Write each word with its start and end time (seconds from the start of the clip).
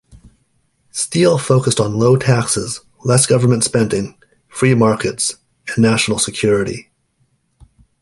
Steele 0.89 1.37
focused 1.37 1.79
on 1.79 1.93
low 1.99 2.15
taxes, 2.17 2.81
less 3.05 3.27
government 3.27 3.63
spending, 3.63 4.17
free 4.47 4.73
markets 4.73 5.35
and 5.75 5.83
national 5.83 6.17
security. 6.17 6.89